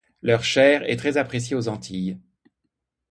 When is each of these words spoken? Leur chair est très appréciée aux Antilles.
Leur 0.23 0.43
chair 0.43 0.81
est 0.89 0.95
très 0.95 1.17
appréciée 1.17 1.55
aux 1.55 1.67
Antilles. 1.69 2.17